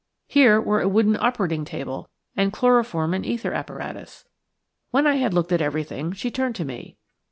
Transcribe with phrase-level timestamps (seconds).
[0.25, 4.25] Here were a wooden operating table and chloroform and ether apparatus.
[4.89, 6.97] When I had looked at everything, she turned to me.